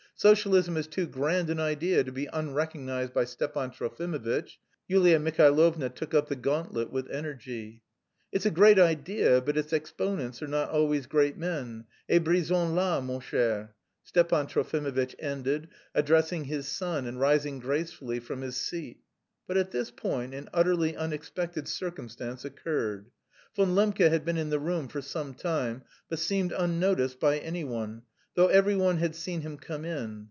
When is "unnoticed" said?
26.51-27.19